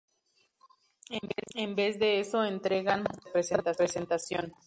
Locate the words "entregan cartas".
2.43-3.51